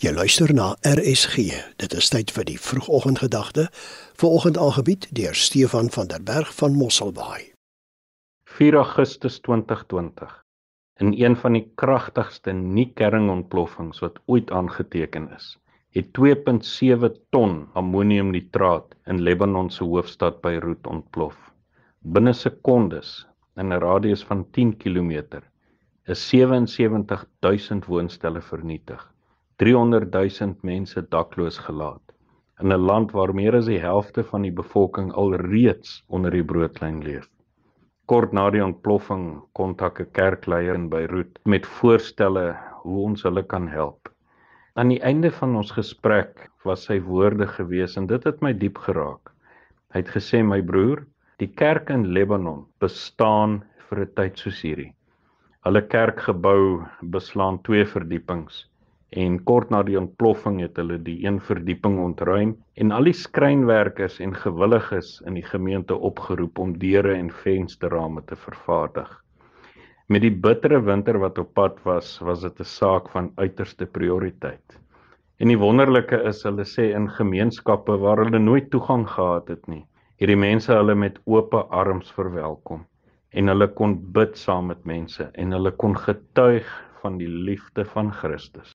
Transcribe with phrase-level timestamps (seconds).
[0.00, 1.42] Jy luister na RSG.
[1.76, 3.66] Dit is tyd vir die vroegoggendgedagte.
[4.22, 7.50] Vanoggend aangebied deur Stefan van der Berg van Mosselbaai.
[8.48, 10.32] 4 Augustus 2020.
[11.04, 15.52] In een van die kragtigste nie-kerringontploffings wat ooit aangeteken is,
[15.92, 21.36] het 2.7 ton ammoniumnitraat in Lebanon se hoofstad Beirut ontplof.
[22.00, 23.26] Binne sekondes,
[23.60, 25.44] in 'n radius van 10 km,
[26.08, 29.10] is 77000 woonstelle vernietig.
[29.60, 32.12] 300 000 mense dakloos gelaat
[32.62, 37.02] in 'n land waar meer as die helfte van die bevolking alreeds onder die broodlyn
[37.08, 37.26] leef.
[38.12, 39.26] Kort na die ontploffing
[39.60, 42.46] kontak 'n kerkleier in Beirut met voorstelle
[42.84, 44.08] hoe ons hulle kan help.
[44.76, 48.80] Aan die einde van ons gesprek was sy woorde gewees en dit het my diep
[48.88, 49.34] geraak.
[49.92, 51.04] Hy het gesê my broer,
[51.36, 54.94] die kerk in Lebanon bestaan vir 'n tyd soos hierdie.
[55.68, 58.69] Hulle kerkgebou beslaan twee verdiepings
[59.10, 64.20] en kort na die ontploffing het hulle die een verdieping ontruim en al die skrynwerkers
[64.22, 69.10] en gewilliges in die gemeente opgeroep om deure en vensterrame te vervaardig.
[70.06, 74.78] Met die bittere winter wat op pad was, was dit 'n saak van uiterste prioriteit.
[75.38, 79.84] En die wonderlike is hulle sê in gemeenskappe waar hulle nooit toegang gehad het nie,
[80.18, 82.86] hierdie mense hulle met oop arms verwelkom
[83.32, 86.66] en hulle kon bid saam met mense en hulle kon getuig
[87.02, 88.74] van die liefde van Christus.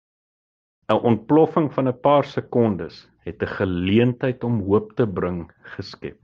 [0.94, 5.40] 'n ontploffing van 'n paar sekondes het 'n geleentheid om hoop te bring
[5.76, 6.20] geskep.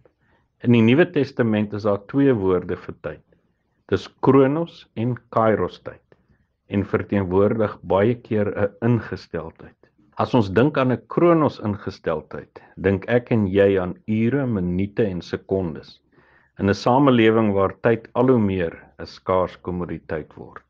[0.62, 3.23] In die Nuwe Testament is daar twee woorde vir tyd.
[3.90, 6.06] Dis Kronos en Kairos tyd
[6.70, 9.78] en verteenwoordig baie keer 'n ingesteldheid.
[10.22, 15.22] As ons dink aan 'n Kronos ingesteldheid, dink ek en jy aan ure, minute en
[15.22, 16.00] sekondes.
[16.59, 20.66] In 'n samelewing waar tyd al hoe meer 'n skaars kommoditeit word.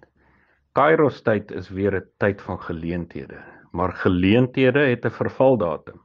[0.74, 6.00] Kairos tyd is weer 'n tyd van geleenthede, maar geleenthede het 'n vervaldatum.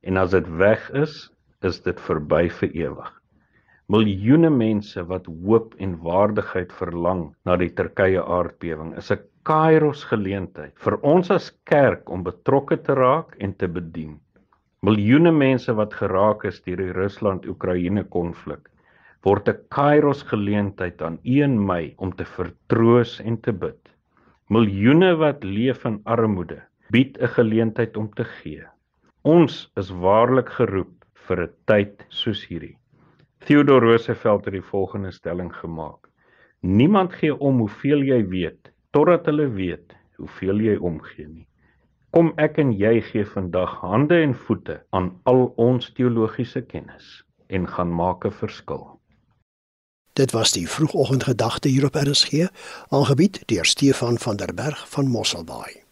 [0.00, 1.30] En as dit weg is,
[1.60, 3.20] is dit verby vir ewig.
[3.90, 10.72] Miljoene mense wat hoop en waardigheid verlang na die Turkye aardbewing is 'n kairos geleentheid
[10.84, 14.20] vir ons as kerk om betrokke te raak en te bedien.
[14.82, 18.70] Miljoene mense wat geraak is deur die Rusland-Oekraïne konflik
[19.24, 23.80] word 'n kairos geleentheid aan 1 Mei om te vertroos en te bid.
[24.48, 28.64] Miljoene wat leef in armoede bied 'n geleentheid om te gee.
[29.22, 32.76] Ons is waarlik geroep vir 'n tyd soos hierdie.
[33.46, 36.08] Theodore Roosevelt het die volgende stelling gemaak:
[36.60, 41.46] Niemand gee om hoeveel jy weet totdat hulle weet hoeveel jy omgee nie.
[42.10, 47.66] Kom ek en jy gee vandag hande en voete aan al ons teologiese kennis en
[47.66, 49.00] gaan maak 'n verskil.
[50.12, 52.50] Dit was die vroegoggendgedagte hier op RSG,
[52.88, 55.89] aangebied deur Stefan van der Berg van Mosselbaai.